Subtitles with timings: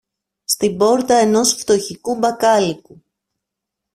[0.45, 3.03] στην πόρτα ενός φτωχικού μπακάλικου